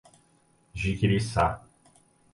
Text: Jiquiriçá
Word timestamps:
Jiquiriçá 0.73 1.45